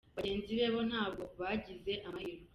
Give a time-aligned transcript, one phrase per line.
[0.17, 2.47] Bagenzi be bo ntabwo bagize amahirwe.